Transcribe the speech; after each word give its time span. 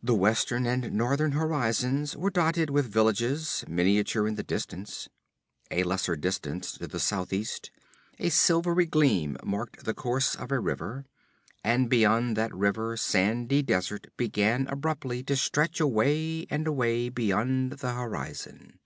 The 0.00 0.14
western 0.14 0.66
and 0.66 0.92
northern 0.92 1.32
horizons 1.32 2.16
were 2.16 2.30
dotted 2.30 2.70
with 2.70 2.88
villages, 2.92 3.64
miniature 3.66 4.28
in 4.28 4.36
the 4.36 4.44
distance. 4.44 5.08
A 5.68 5.82
lesser 5.82 6.14
distance 6.14 6.78
to 6.78 6.86
the 6.86 7.00
southeast 7.00 7.72
a 8.20 8.28
silvery 8.28 8.86
gleam 8.86 9.36
marked 9.42 9.84
the 9.84 9.94
course 9.94 10.36
of 10.36 10.52
a 10.52 10.60
river, 10.60 11.06
and 11.64 11.90
beyond 11.90 12.36
that 12.36 12.54
river 12.54 12.96
sandy 12.96 13.62
desert 13.62 14.06
began 14.16 14.68
abruptly 14.68 15.24
to 15.24 15.34
stretch 15.34 15.80
away 15.80 16.46
and 16.48 16.68
away 16.68 17.08
beyond 17.08 17.72
the 17.72 17.94
horizon. 17.94 18.78